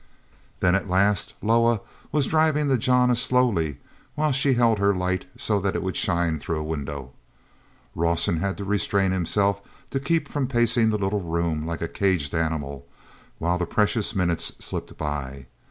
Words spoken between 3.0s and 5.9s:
slowly while she held her light so it